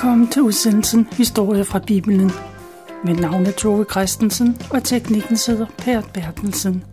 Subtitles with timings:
[0.00, 2.30] Velkommen til udsendelsen Historie fra Bibelen.
[3.04, 6.84] Mit navn er Tove Christensen, og teknikken sidder Per Bertelsen.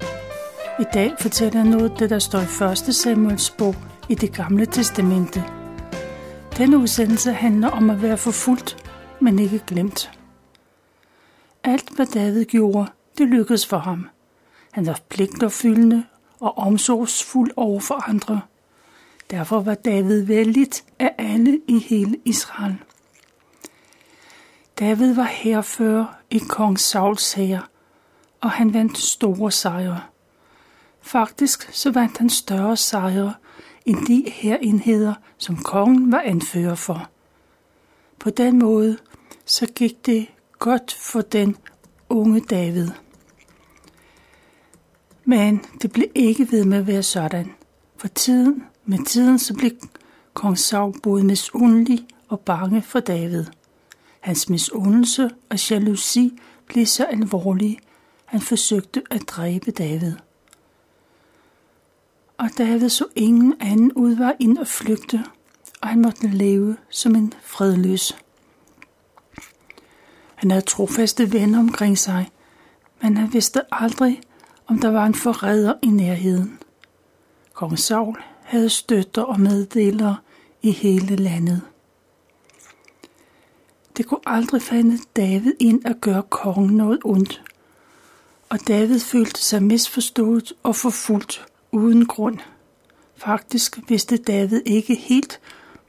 [0.79, 2.96] I dag fortæller jeg noget, det der står i 1.
[2.96, 3.75] Samuels bog
[4.09, 5.43] i det gamle testamente.
[6.57, 8.78] Denne udsendelse handler om at være forfulgt,
[9.21, 10.11] men ikke glemt.
[11.64, 12.87] Alt, hvad David gjorde,
[13.18, 14.07] det lykkedes for ham.
[14.71, 16.04] Han var pligtopfyldende
[16.39, 18.42] og omsorgsfuld over for andre.
[19.32, 22.78] Derfor var David vældigt af alle i hele Israel.
[24.79, 27.69] David var herfører i kong Sauls hær,
[28.41, 30.01] og han vandt store sejre.
[31.01, 33.33] Faktisk så vandt han større sejre
[33.86, 37.09] end de herenheder, som kongen var anfører for.
[38.19, 38.97] På den måde
[39.45, 40.27] så gik det
[40.59, 41.58] godt for den
[42.09, 42.89] unge David.
[45.25, 47.52] Men det blev ikke ved med at være sådan.
[47.97, 49.72] For tiden, med tiden så blev
[50.34, 53.45] kong Saul både misundelig og bange for David.
[54.28, 57.80] Hans misundelse og jalousi blev så alvorlige,
[58.25, 60.14] han forsøgte at dræbe David.
[62.38, 65.25] Og David så ingen anden udvej ind at flygte,
[65.81, 68.17] og han måtte leve som en fredløs.
[70.36, 72.30] Han havde trofaste venner omkring sig,
[73.02, 74.22] men han vidste aldrig,
[74.67, 76.59] om der var en forræder i nærheden.
[77.53, 80.17] Kong Saul havde støtter og meddelere
[80.62, 81.62] i hele landet.
[83.98, 87.44] Det kunne aldrig falde David ind at gøre kongen noget ondt,
[88.50, 92.38] og David følte sig misforstået og forfulgt uden grund.
[93.16, 95.40] Faktisk vidste David ikke helt,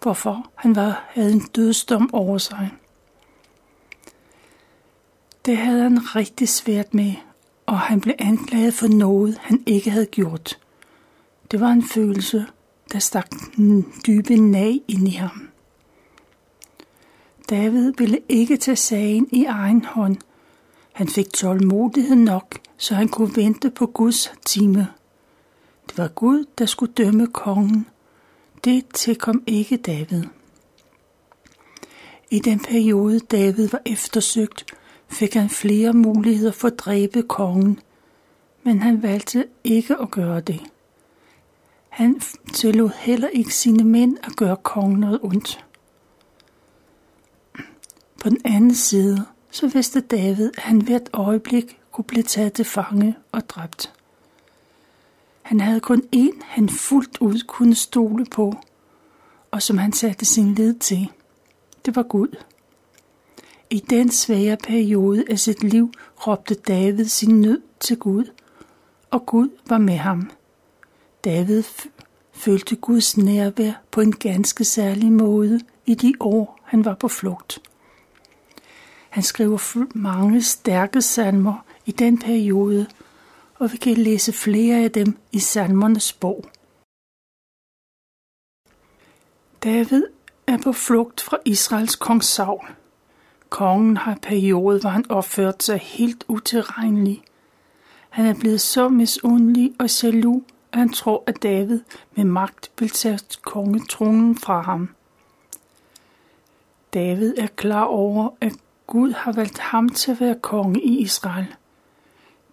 [0.02, 2.70] hvorfor han var, havde en dødsdom over sig.
[5.44, 7.12] Det havde han rigtig svært med,
[7.66, 10.58] og han blev anklaget for noget, han ikke havde gjort.
[11.50, 12.46] Det var en følelse,
[12.92, 15.47] der stak en dybe nag ind i ham.
[17.50, 20.16] David ville ikke tage sagen i egen hånd.
[20.92, 24.88] Han fik tålmodighed nok, så han kunne vente på Guds time.
[25.88, 27.86] Det var Gud, der skulle dømme kongen.
[28.64, 30.24] Det tilkom ikke David.
[32.30, 34.74] I den periode David var eftersøgt,
[35.08, 37.80] fik han flere muligheder for at dræbe kongen,
[38.62, 40.60] men han valgte ikke at gøre det.
[41.88, 42.20] Han
[42.52, 45.64] tillod heller ikke sine mænd at gøre kongen noget ondt.
[48.22, 52.64] På den anden side, så vidste David, at han hvert øjeblik kunne blive taget til
[52.64, 53.92] fange og dræbt.
[55.42, 58.54] Han havde kun én, han fuldt ud kunne stole på,
[59.50, 61.08] og som han satte sin lid til.
[61.84, 62.36] Det var Gud.
[63.70, 65.92] I den svære periode af sit liv
[66.26, 68.24] råbte David sin nød til Gud,
[69.10, 70.30] og Gud var med ham.
[71.24, 71.62] David
[72.32, 77.60] følte Guds nærvær på en ganske særlig måde i de år, han var på flugt.
[79.18, 82.86] Han skriver mange stærke salmer i den periode,
[83.54, 86.44] og vi kan læse flere af dem i salmernes bog.
[89.62, 90.02] David
[90.46, 92.66] er på flugt fra Israels kong Saul.
[93.48, 97.22] Kongen har en periode, hvor han opførte sig helt utilregnelig.
[98.10, 100.42] Han er blevet så misundelig og jaloux,
[100.72, 101.80] at han tror, at David
[102.16, 104.94] med magt vil tage kongetronen fra ham.
[106.94, 108.52] David er klar over, at
[108.88, 111.46] Gud har valgt ham til at være konge i Israel.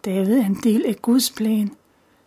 [0.05, 1.71] David er en del af Guds plan,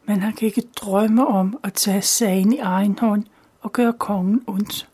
[0.06, 3.24] men han kan ikke drømme om at tage sagen i egen hånd
[3.60, 4.88] og gøre kongen ondt.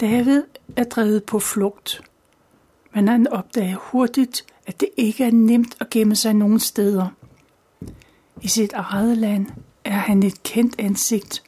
[0.00, 0.42] David
[0.76, 2.02] er drevet på flugt,
[2.94, 7.06] men han opdager hurtigt, at det ikke er nemt at gemme sig nogen steder.
[8.42, 9.46] I sit eget land
[9.84, 11.42] er han et kendt ansigt,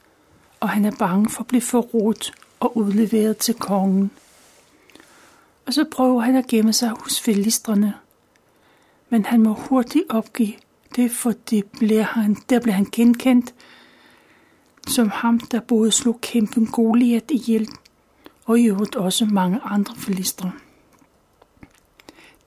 [0.60, 4.10] og han er bange for at blive forrådt og udleveret til kongen.
[5.66, 7.94] Og så prøver han at gemme sig hos filistrene.
[9.08, 10.52] Men han må hurtigt opgive
[10.96, 13.54] det, for det bliver han, der bliver han genkendt
[14.88, 17.68] som ham, der både slog kæmpen Goliat ihjel,
[18.44, 20.52] og i øvrigt også mange andre filistre.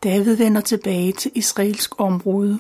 [0.04, 2.60] David vender tilbage til israelsk område,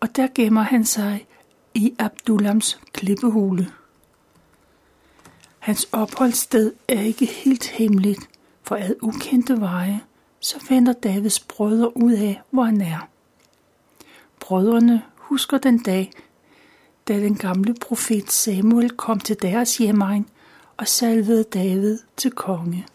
[0.00, 1.26] og der gemmer han sig
[1.74, 3.72] i Abdullams klippehule.
[5.58, 8.28] Hans opholdssted er ikke helt hemmeligt,
[8.70, 10.00] for ad ukendte veje,
[10.40, 13.08] så finder Davids brødre ud af, hvor han er.
[14.40, 16.12] Brødrene husker den dag,
[17.08, 20.26] da den gamle profet Samuel kom til deres hjemmeegn
[20.76, 22.86] og salvede David til konge.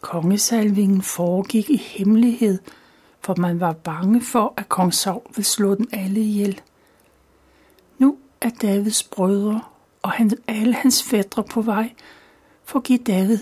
[0.00, 2.58] Kongesalvingen foregik i hemmelighed,
[3.20, 6.60] for man var bange for, at kong Saul ville slå dem alle ihjel.
[7.98, 9.60] Nu er Davids brødre
[10.02, 11.92] og han, alle hans fædre på vej
[12.64, 13.38] for at give David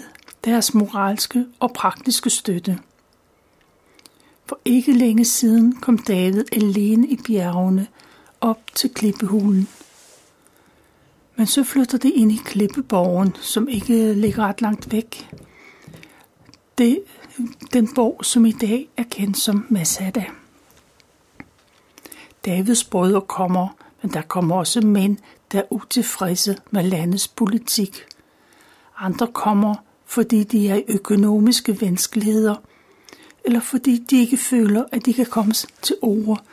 [0.46, 2.78] deres moralske og praktiske støtte.
[4.46, 7.86] For ikke længe siden kom David alene i bjergene
[8.40, 9.68] op til klippehulen.
[11.36, 15.30] Men så flytter de ind i klippeborgen, som ikke ligger ret langt væk.
[16.78, 17.02] Det,
[17.72, 20.24] den borg, som i dag er kendt som Masada.
[22.44, 23.68] Davids brødre kommer,
[24.02, 25.16] men der kommer også mænd,
[25.52, 28.04] der er utilfredse med landets politik.
[28.98, 29.74] Andre kommer,
[30.06, 32.54] fordi de er i økonomiske vanskeligheder,
[33.44, 36.44] eller fordi de ikke føler, at de kan komme til ord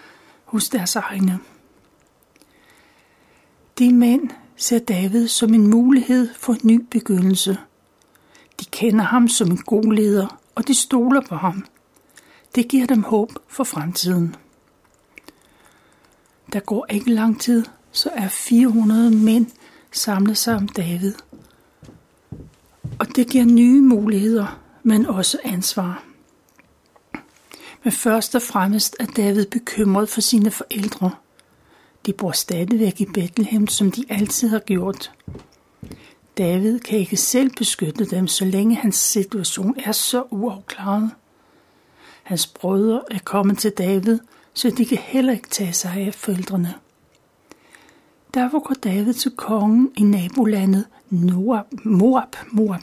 [0.45, 1.39] hos deres egne.
[3.79, 7.57] De mænd ser David som en mulighed for en ny begyndelse.
[8.59, 11.65] De kender ham som en god leder, og de stoler på ham.
[12.55, 14.35] Det giver dem håb for fremtiden.
[16.53, 19.47] Der går ikke lang tid, så er 400 mænd
[19.91, 21.13] samlet sig om David.
[22.99, 26.03] Og det giver nye muligheder, men også ansvar.
[27.83, 31.11] Men først og fremmest er David bekymret for sine forældre.
[32.05, 35.11] De bor stadigvæk i Bethlehem, som de altid har gjort.
[36.37, 41.11] David kan ikke selv beskytte dem, så længe hans situation er så uafklaret.
[42.23, 44.19] Hans brødre er kommet til David,
[44.53, 46.73] så de kan heller ikke tage sig af forældrene.
[48.33, 52.81] Derfor går David til kongen i nabolandet Moab, Moab, Moab.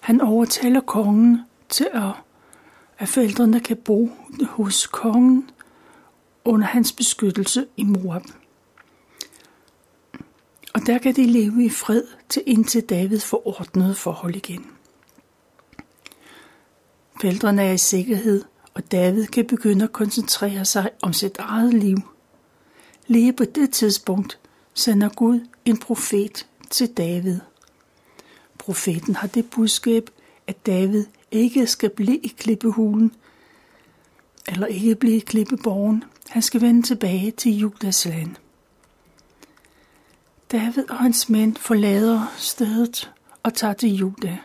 [0.00, 2.10] Han overtaler kongen til at,
[2.98, 4.10] at forældrene kan bo
[4.48, 5.50] hos kongen
[6.44, 8.22] under hans beskyttelse i Moab.
[10.74, 14.66] Og der kan de leve i fred til indtil David får ordnet forhold igen.
[17.20, 18.44] Forældrene er i sikkerhed,
[18.74, 21.96] og David kan begynde at koncentrere sig om sit eget liv.
[23.12, 24.38] Lige på det tidspunkt
[24.74, 27.40] sender Gud en profet til David.
[28.58, 30.10] Profeten har det budskab,
[30.46, 33.12] at David ikke skal blive i klippehulen,
[34.48, 36.04] eller ikke blive i klippeborgen.
[36.28, 38.36] Han skal vende tilbage til Judas land.
[40.52, 43.12] David og hans mænd forlader stedet
[43.42, 44.38] og tager til Juda.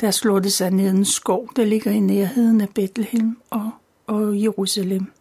[0.00, 3.70] Der slår det sig ned en skov, der ligger i nærheden af Bethlehem og,
[4.06, 5.12] og Jerusalem.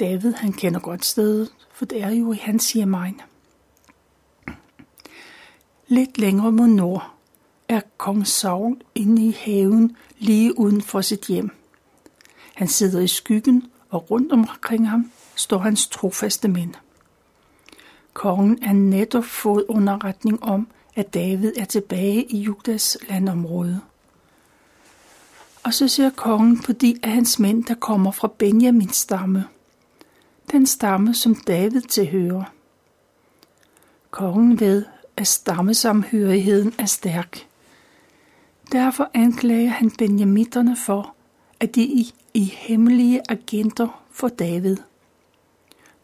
[0.00, 3.20] David, han kender godt stedet, for det er jo i hans hjemmeegn.
[5.88, 7.10] Lidt længere mod nord
[7.68, 11.50] er kong Saul inde i haven lige uden for sit hjem.
[12.54, 16.74] Han sidder i skyggen, og rundt omkring ham står hans trofaste mænd.
[18.12, 23.80] Kongen er netop fået underretning om, at David er tilbage i Judas landområde.
[25.62, 29.44] Og så ser kongen på de af hans mænd, der kommer fra Benjamins stamme.
[30.52, 32.44] Den stamme, som David tilhører.
[34.10, 34.84] Kongen ved,
[35.16, 37.46] at stammesamhørigheden er stærk.
[38.72, 41.14] Derfor anklager han benjamitterne for,
[41.60, 44.76] at de er i hemmelige agenter for David.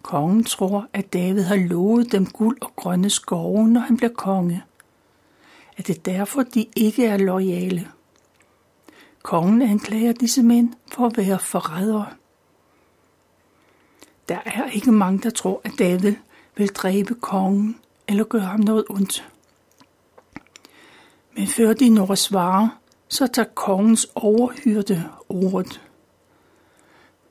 [0.02, 4.62] Kongen tror, at David har lovet dem guld og grønne skove, når han bliver konge.
[5.76, 7.88] At det er derfor, de ikke er lojale.
[9.22, 12.17] Kongen anklager disse mænd for at være forrædere.
[14.28, 16.14] Der er ikke mange, der tror, at David
[16.56, 17.76] vil dræbe kongen
[18.08, 19.28] eller gøre ham noget ondt.
[21.36, 22.70] Men før de når at svare,
[23.08, 25.80] så tager kongens overhyrde ordet.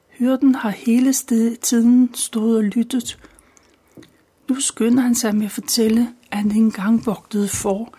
[0.10, 1.14] Hyrden har hele
[1.62, 3.20] tiden stået og lyttet.
[4.50, 7.94] Nu skynder han sig med at fortælle, at han engang vogtede for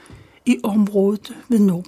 [0.47, 1.87] i området ved Nob.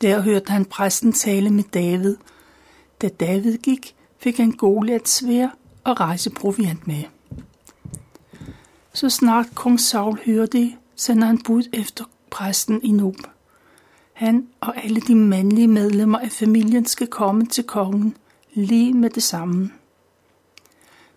[0.00, 2.16] Der hørte han præsten tale med David.
[3.02, 5.48] Da David gik, fik han Goliat svær
[5.84, 7.04] og rejseproviant med.
[8.92, 13.16] Så snart kong Saul hører det, sender han bud efter præsten i Nob.
[14.12, 18.16] Han og alle de mandlige medlemmer af familien skal komme til kongen
[18.54, 19.70] lige med det samme.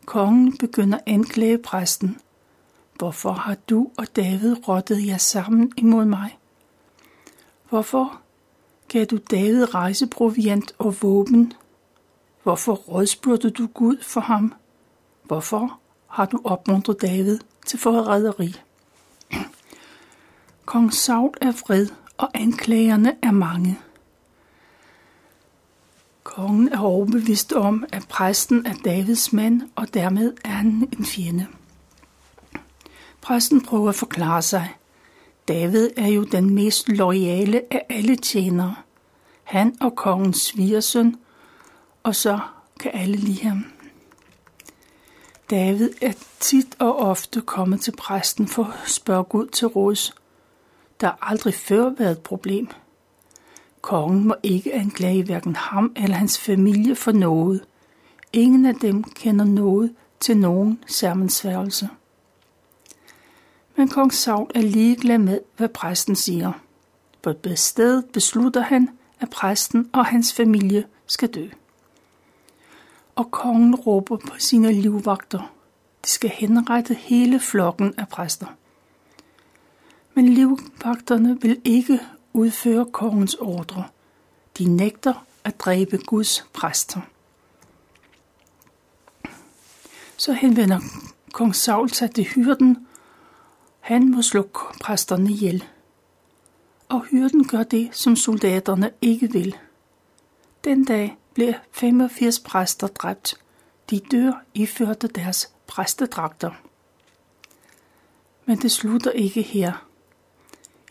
[0.06, 2.18] Kongen begynder at anklage præsten.
[2.98, 6.38] Hvorfor har du og David rottet jer sammen imod mig?
[7.70, 8.22] Hvorfor
[8.88, 11.54] gav du David rejseproviant og våben?
[12.46, 14.54] Hvorfor rådspurgte du Gud for ham?
[15.24, 18.56] Hvorfor har du opmuntret David til forræderi?
[20.66, 21.88] Kong Saul er vred,
[22.18, 23.80] og anklagerne er mange.
[26.24, 31.48] Kongen er overbevist om, at præsten er Davids mand, og dermed er han en fjende.
[33.22, 34.76] Præsten prøver at forklare sig.
[35.48, 38.76] David er jo den mest loyale af alle tjenere.
[39.44, 41.16] Han og kongens svigersøn,
[42.06, 42.40] og så
[42.80, 43.66] kan alle lide ham.
[45.50, 50.16] David er tit og ofte kommet til præsten for at spørge Gud til råds.
[51.02, 52.68] der har aldrig før været et problem.
[53.82, 57.66] Kongen må ikke anklage hverken ham eller hans familie for noget.
[58.34, 61.90] Ingen af dem kender noget til nogen sammensværgelse.
[63.76, 66.52] Men kong Saul er ligeglad med, hvad præsten siger.
[67.22, 71.48] På et sted beslutter han, at præsten og hans familie skal dø.
[73.16, 75.52] Og kongen råber på sine livvagter.
[76.06, 78.48] De skal henrette hele flokken af præster.
[80.14, 82.00] Men livvagterne vil ikke
[82.34, 83.84] udføre kongens ordre.
[84.58, 87.02] De nægter at dræbe Guds præster.
[90.18, 90.80] Så henvender
[91.34, 92.88] kong Saul sig til hyrden.
[93.80, 94.50] Han må slå
[94.82, 95.64] præsterne ihjel.
[96.90, 99.56] Og hyrden gør det, som soldaterne ikke vil.
[100.64, 103.36] Den dag blev 85 præster dræbt.
[103.90, 106.52] De dør iførte deres præstedragter.
[108.46, 109.88] Men det slutter ikke her.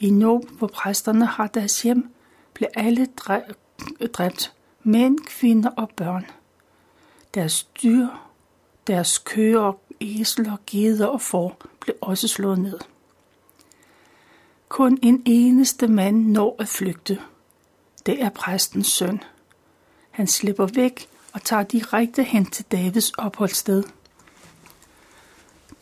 [0.00, 2.14] I Nob, hvor præsterne har deres hjem,
[2.54, 3.06] blev alle
[4.12, 6.26] dræbt, mænd, kvinder og børn.
[7.34, 8.08] Deres dyr,
[8.86, 12.78] deres køer, æsler, geder og får blev også slået ned.
[14.68, 17.20] Kun en eneste mand når at flygte.
[18.06, 19.22] Det er præstens søn.
[20.14, 23.84] Han slipper væk og tager direkte hen til Davids opholdssted.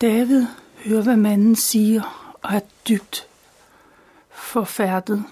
[0.00, 0.46] David
[0.84, 3.26] hører, hvad manden siger, og er dybt
[4.30, 5.24] forfærdet.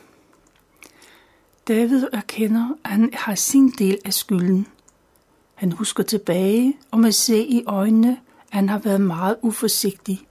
[1.69, 4.67] David erkender, at han har sin del af skylden.
[5.55, 10.27] Han husker tilbage og må se i øjnene, at han har været meget uforsigtig.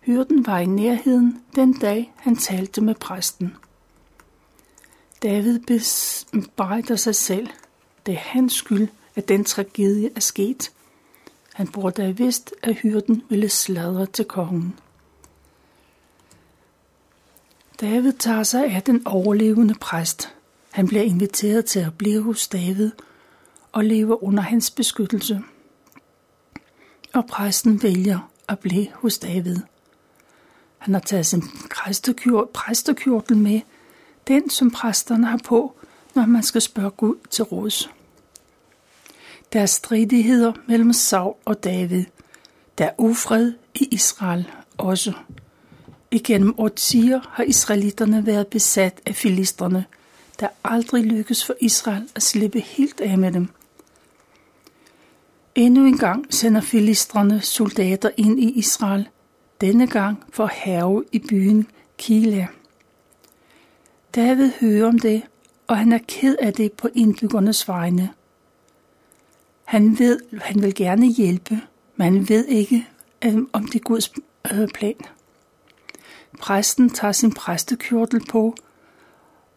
[0.00, 3.56] Hyrden var i nærheden den dag, han talte med præsten.
[5.22, 5.58] David
[6.32, 7.48] bebrejder sig selv.
[8.06, 10.72] Det er hans skyld, at den tragedie er sket.
[11.54, 14.78] Han burde have vidst, at hyrden ville sladre til kongen.
[17.80, 20.34] David tager sig af den overlevende præst.
[20.70, 22.90] Han bliver inviteret til at blive hos David
[23.72, 25.42] og leve under hans beskyttelse.
[27.14, 29.56] Og præsten vælger at blive hos David.
[30.78, 31.42] Han har taget sin
[32.54, 33.60] præstekjortel med,
[34.28, 35.76] den som præsterne har på,
[36.14, 37.90] når man skal spørge Gud til råds.
[39.52, 42.04] Der er stridigheder mellem Saul og David.
[42.78, 45.12] Der er ufred i Israel også.
[46.10, 49.84] Igennem årtier har israelitterne været besat af filisterne,
[50.40, 53.48] der aldrig lykkes for Israel at slippe helt af med dem.
[55.54, 59.08] Endnu en gang sender filistrene soldater ind i Israel,
[59.60, 61.66] denne gang for at have i byen
[61.98, 62.46] Kila.
[64.14, 65.22] David hører om det,
[65.66, 68.10] og han er ked af det på indbyggernes vegne.
[69.64, 71.60] Han ved, han vil gerne hjælpe,
[71.96, 72.88] men han ved ikke,
[73.24, 74.12] øh, om det er Guds
[74.52, 74.96] øh, plan.
[76.40, 78.54] Præsten tager sin præstekjortel på,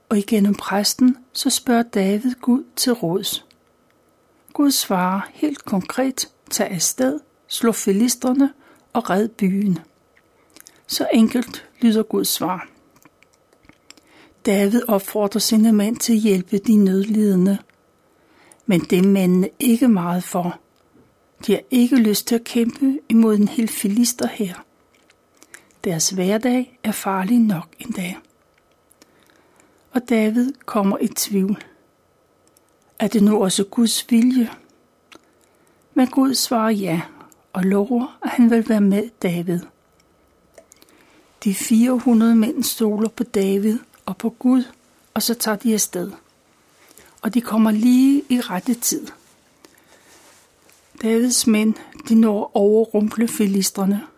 [0.10, 3.46] og igennem præsten så spørger David Gud til råds.
[4.54, 8.54] Gud svarer helt konkret, tag afsted, slå filisterne
[8.94, 9.80] og red byen.
[10.88, 12.68] Så enkelt lyder Guds svar.
[14.48, 17.58] David opfordrer sine mænd til at hjælpe de nødlidende,
[18.66, 20.60] men det er mændene ikke meget for.
[21.46, 24.66] De har ikke lyst til at kæmpe imod en hel filister her.
[25.84, 28.18] Deres hverdag er farlig nok en dag.
[29.92, 31.64] Og David kommer i tvivl.
[33.00, 34.50] Er det nu også Guds vilje?
[35.94, 37.02] Men Gud svarer ja
[37.54, 39.60] og lover, at han vil være med David.
[41.44, 44.64] De 400 mænd stoler på David og på Gud,
[45.14, 46.12] og så tager de afsted.
[47.22, 49.08] Og de kommer lige i rette tid.
[51.02, 51.74] Davids mænd,
[52.10, 54.04] de når overrumple filistrene–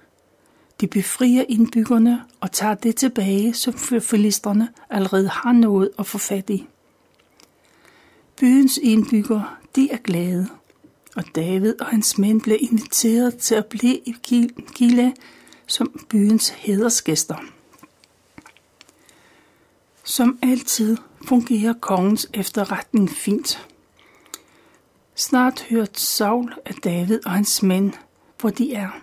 [0.81, 6.49] de befrier indbyggerne og tager det tilbage, som filisterne allerede har nået at få fat
[6.49, 6.67] i.
[8.39, 10.47] Byens indbyggere, de er glade,
[11.15, 14.15] og David og hans mænd bliver inviteret til at blive i
[14.75, 15.11] Gila
[15.67, 17.35] som byens hedersgæster.
[20.09, 23.67] Som altid fungerer kongens efterretning fint.
[25.15, 27.93] Snart hørt Saul af David og hans mænd,
[28.39, 28.89] hvor de er–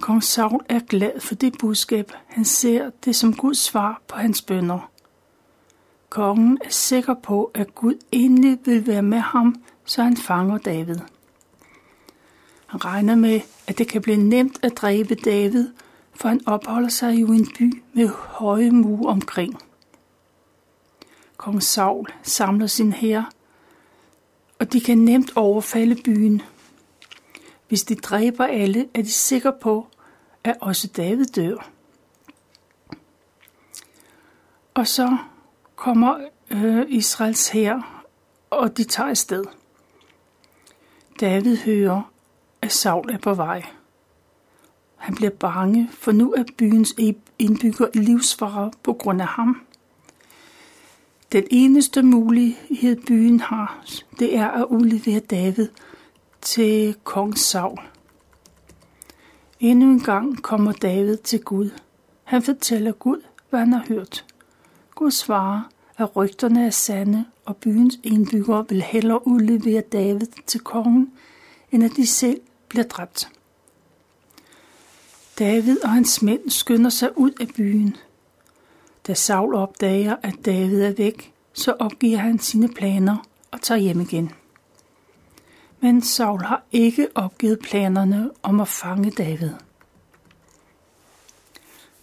[0.00, 2.12] Kong Saul er glad for det budskab.
[2.26, 4.90] Han ser det som Guds svar på hans bønder.
[6.08, 10.98] Kongen er sikker på, at Gud endelig vil være med ham, så han fanger David.
[12.66, 15.68] Han regner med, at det kan blive nemt at dræbe David,
[16.20, 19.58] for han opholder sig jo i en by med høje mure omkring.
[21.36, 23.30] Kong Saul samler sin hær,
[24.58, 26.42] og de kan nemt overfalde byen–
[27.68, 29.86] hvis de dræber alle, er de sikre på,
[30.44, 31.70] at også David dør.
[34.74, 35.16] Og så
[35.76, 36.18] kommer
[36.50, 38.04] øh, Israels hær,
[38.50, 39.44] og de tager afsted.
[41.20, 42.12] David hører,
[42.62, 43.62] at Saul er på vej.
[44.98, 46.94] Han bliver bange, for nu er byens
[47.38, 49.60] indbygger i livsfare på grund af ham.
[51.32, 53.84] Den eneste mulighed byen har,
[54.18, 55.68] det er at udlevere David
[56.40, 57.78] til kong Saul.
[59.60, 61.70] Endnu en gang kommer David til Gud.
[62.24, 64.24] Han fortæller Gud, hvad han har hørt.
[64.94, 65.60] Gud svarer,
[65.96, 71.12] at rygterne er sande, og byens indbyggere vil hellere udlevere David til kongen,
[71.72, 73.30] end at de selv bliver dræbt.
[75.38, 77.96] David og hans mænd skynder sig ud af byen.
[79.06, 83.16] Da Saul opdager, at David er væk, så opgiver han sine planer
[83.50, 84.32] og tager hjem igen.
[85.80, 89.50] Men Saul har ikke opgivet planerne om at fange David.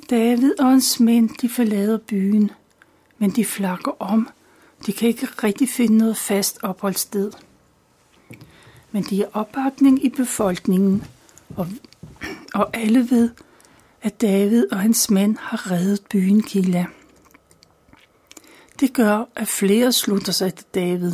[0.10, 2.52] David og hans mænd de forlader byen,
[3.18, 4.30] men de flakker om.
[4.86, 7.32] De kan ikke rigtig finde noget fast opholdssted.
[8.92, 11.04] Men de har opbakning i befolkningen,
[11.58, 11.68] og,
[12.54, 13.30] og alle ved,
[14.02, 16.86] at David og hans mænd har reddet byen Kila.
[18.80, 21.14] Det gør, at flere slutter sig til David.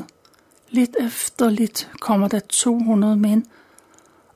[0.70, 3.44] Lidt efter lidt kommer der 200 mænd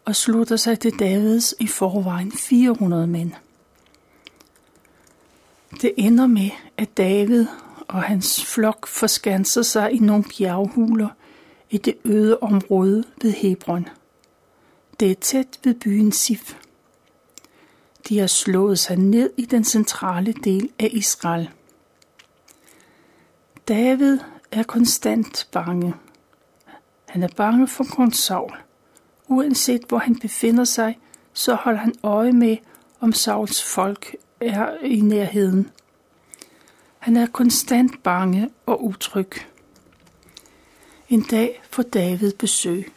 [0.06, 3.32] og slutter sig til Davids i forvejen 400 mænd.
[5.82, 7.46] Det ender med, at David
[7.88, 11.10] og hans flok forskanser sig i nogle bjerghuler
[11.70, 13.88] i det øde område ved Hebron.
[15.00, 16.56] Det er tæt ved byen Sif.
[18.10, 21.50] De har slået sig ned i den centrale del af Israel.
[23.68, 24.20] David
[24.52, 25.94] er konstant bange.
[27.06, 28.52] Han er bange for kong Saul.
[29.28, 31.00] Uanset hvor han befinder sig,
[31.34, 32.58] så holder han øje med,
[33.00, 35.72] om Sauls folk er i nærheden.
[37.00, 39.32] Han er konstant bange og utryg.
[41.10, 42.92] En dag får David besøg.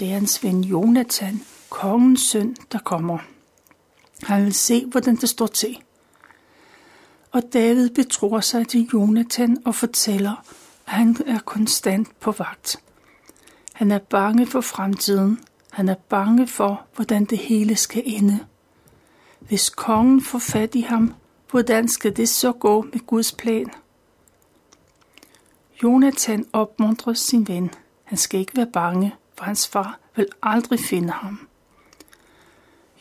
[0.00, 1.40] Det er hans ven Jonathan,
[1.70, 3.18] kongens søn, der kommer.
[4.24, 5.78] Han vil se, hvordan det står til.
[7.32, 10.44] Og David betror sig til Jonathan og fortæller,
[10.86, 12.76] at han er konstant på vagt.
[13.72, 15.38] Han er bange for fremtiden.
[15.70, 18.40] Han er bange for, hvordan det hele skal ende.
[19.40, 21.14] Hvis kongen får fat i ham,
[21.50, 23.70] hvordan skal det så gå med Guds plan?
[25.82, 27.70] Jonathan opmuntrer sin ven.
[28.04, 31.48] Han skal ikke være bange, for hans far vil aldrig finde ham.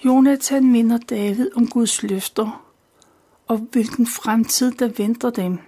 [0.05, 2.65] Jonathan minder David om Guds løfter
[3.47, 5.59] og hvilken fremtid der venter dem.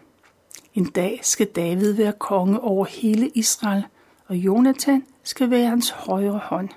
[0.73, 3.85] En dag skal David være konge over hele Israel,
[4.27, 6.69] og Jonathan skal være hans højre hånd.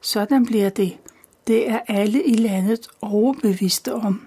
[0.00, 0.98] Sådan bliver det.
[1.46, 4.26] Det er alle i landet overbeviste om.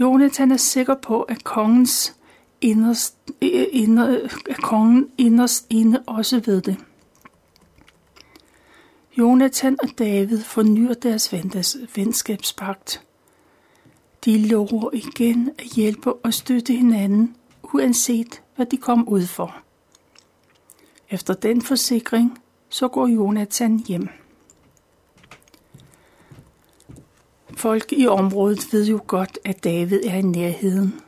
[0.00, 2.16] Jonathan er sikker på, at kongens
[2.60, 6.76] inderst, eh, eh, inder, at kongen inderst inde også ved det.
[9.18, 11.34] Jonathan og David fornyer deres
[11.96, 13.02] venskabspagt.
[14.24, 19.56] De lover igen at hjælpe og støtte hinanden, uanset hvad de kom ud for.
[21.10, 24.08] Efter den forsikring, så går Jonathan hjem.
[27.56, 31.00] Folk i området ved jo godt, at David er i nærheden,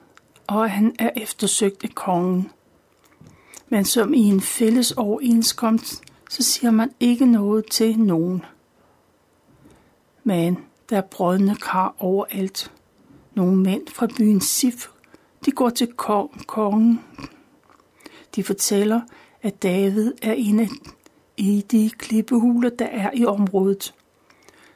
[0.47, 2.51] og at han er eftersøgt af kongen.
[3.69, 8.45] Men som i en fælles overenskomst, så siger man ikke noget til nogen.
[10.25, 10.59] Men
[10.91, 12.73] der er brødne kar overalt.
[13.35, 14.87] Nogle mænd fra byen Sif,
[15.45, 15.93] de går til
[16.47, 17.01] kongen.
[18.35, 19.01] De fortæller,
[19.43, 20.69] at David er inde
[21.37, 23.95] i de klippehuler, der er i området.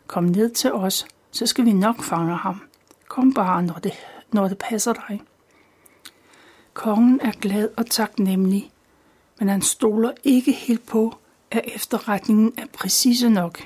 [0.07, 2.63] Kom ned til os, så skal vi nok fange ham.
[3.09, 3.93] Kom bare, når det,
[4.33, 5.23] når det passer dig.
[6.75, 8.71] Kongen er glad og taknemmelig,
[9.39, 11.15] men han stoler ikke helt på,
[11.53, 13.63] at efterretningen er præcise nok.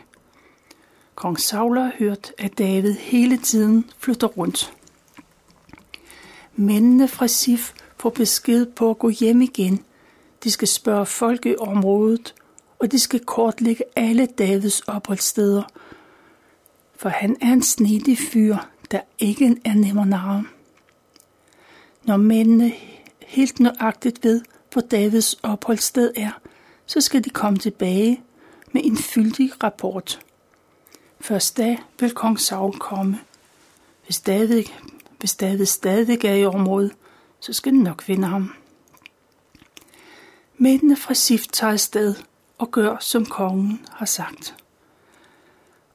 [1.14, 4.72] Kong Saul har hørt, at David hele tiden flytter rundt.
[6.54, 9.84] Mændene fra Sif får besked på at gå hjem igen.
[10.44, 12.34] De skal spørge folk i området,
[12.78, 15.62] og de skal kortlægge alle Davids opholdssteder–
[16.96, 18.56] for han er en snedig fyr,
[18.90, 20.44] der ikke er nem at narre.
[22.04, 22.72] Når mændene
[23.20, 24.40] helt nøjagtigt ved,
[24.72, 26.40] hvor Davids opholdssted er,
[26.86, 28.22] så skal de komme tilbage
[28.72, 30.20] med en fyldig rapport.
[31.20, 33.20] Først da vil kong Saul komme.
[34.04, 34.64] Hvis David,
[35.18, 36.92] hvis David stadig er i området,
[37.40, 38.52] så skal den nok finde ham.
[40.58, 42.14] Mændene fra Sif tager afsted
[42.58, 44.54] og gør, som kongen har sagt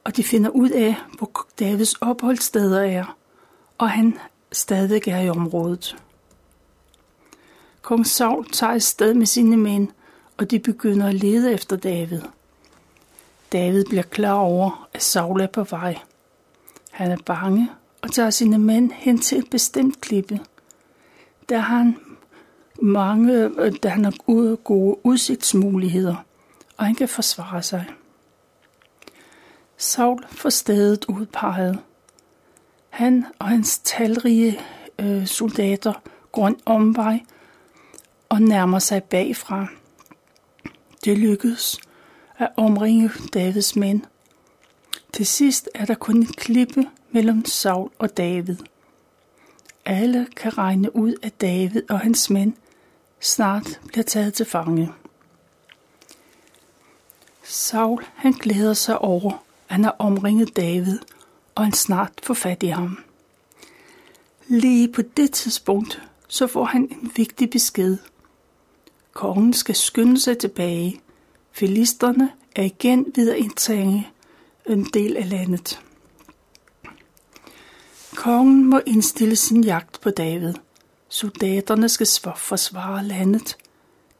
[0.04, 3.16] og de finder ud af, hvor Davids opholdssteder er,
[3.78, 4.18] og han
[4.52, 5.96] stadig er i området.
[7.82, 9.88] Kong Saul tager sted med sine mænd,
[10.42, 12.20] og de begynder at lede efter David.
[13.52, 15.98] David bliver klar over, at Saul er på vej.
[16.90, 17.70] Han er bange
[18.02, 20.40] og tager sine mænd hen til et bestemt klippe.
[21.48, 21.96] Der har han
[22.82, 24.14] mange, øh, der han har
[24.64, 26.16] gode udsigtsmuligheder,
[26.76, 27.86] og han kan forsvare sig.
[29.76, 31.78] Saul får stedet udpeget.
[32.90, 34.60] Han og hans talrige
[34.98, 35.92] øh, soldater
[36.32, 37.20] går en omvej
[38.28, 39.66] og nærmer sig bagfra.
[41.04, 41.78] Det lykkedes
[42.38, 44.02] at omringe Davids mænd.
[45.12, 48.56] Til sidst er der kun en klippe mellem Saul og David.
[49.84, 52.52] Alle kan regne ud, at David og hans mænd
[53.20, 54.92] snart bliver taget til fange.
[57.42, 60.98] Saul han glæder sig over, at han har omringet David,
[61.54, 62.98] og han snart får fat i ham.
[64.46, 67.98] Lige på det tidspunkt, så får han en vigtig besked.
[69.12, 71.00] Kongen skal skynde sig tilbage.
[71.52, 74.08] Filisterne er igen ved at indtage
[74.66, 75.80] en del af landet.
[78.14, 80.54] Kongen må indstille sin jagt på David.
[81.08, 83.56] Soldaterne skal forsvare landet.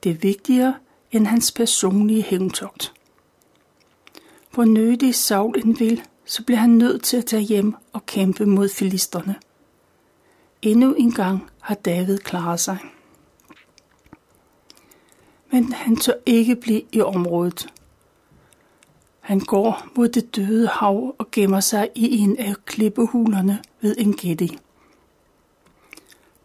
[0.03, 0.75] Det er vigtigere
[1.11, 2.93] end hans personlige hævntogt.
[4.55, 8.47] Hvor nødig Saul end vil, så bliver han nødt til at tage hjem og kæmpe
[8.47, 9.37] mod filisterne.
[10.63, 12.79] Endnu en gang har David klaret sig.
[15.53, 17.73] Men han tør ikke blive i området.
[19.21, 24.17] Han går mod det døde hav og gemmer sig i en af klippehulerne ved en
[24.17, 24.59] gætti.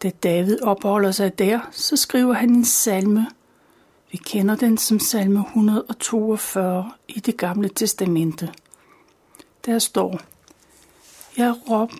[0.02, 3.26] Da David opholder sig der, så skriver han en salme.
[4.12, 8.52] Vi kender den som salme 142 i det gamle testamente.
[9.66, 10.20] Der står,
[11.36, 11.90] jeg, råb,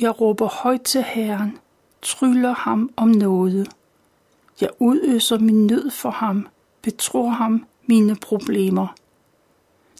[0.00, 1.58] jeg råber højt til Herren,
[2.02, 3.68] tryller ham om noget.
[4.60, 6.46] Jeg udøser min nød for ham,
[6.82, 8.86] betror ham mine problemer.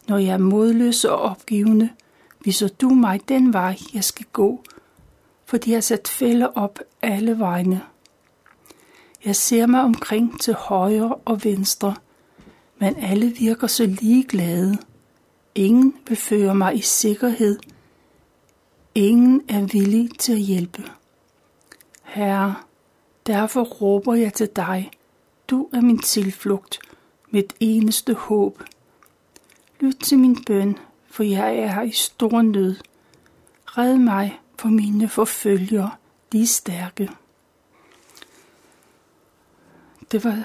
[0.08, 1.90] Når jeg er modløs og opgivende,
[2.44, 4.62] viser du mig den vej, jeg skal gå,
[5.46, 7.82] for de har sat fælder op alle vegne.
[9.24, 11.94] Jeg ser mig omkring til højre og venstre,
[12.78, 14.78] men alle virker så ligeglade.
[15.54, 17.58] Ingen vil føre mig i sikkerhed.
[18.94, 20.82] Ingen er villig til at hjælpe.
[22.02, 22.54] Herre,
[23.26, 24.90] derfor råber jeg til dig.
[25.50, 26.78] Du er min tilflugt,
[27.30, 28.62] mit eneste håb.
[29.80, 30.78] Lyt til min bøn,
[31.10, 32.76] for jeg er her i stor nød.
[33.66, 35.90] Red mig for mine forfølgere,
[36.32, 37.10] de er stærke.
[40.12, 40.44] Det var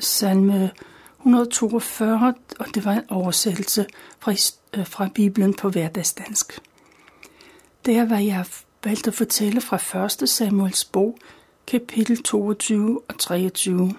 [0.00, 0.70] salme
[1.18, 3.86] 142, og det var en oversættelse
[4.18, 4.32] fra,
[4.76, 6.60] øh, fra Bibelen på hverdagsdansk.
[7.86, 8.46] er var jeg
[8.84, 10.28] valgt at fortælle fra 1.
[10.28, 11.18] Samuels bog,
[11.66, 13.94] kapitel 22 og 23.